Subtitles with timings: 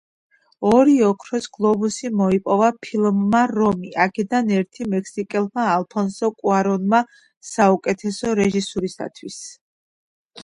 [0.67, 7.01] ორი „ოქროს გლობუსი“ მოიპოვა ფილმმა „რომი“, აქედან ერთი– მექსიკელმა ალფონსო კუარონმა
[7.51, 9.37] საუკეთესო რეჟისურისთვის.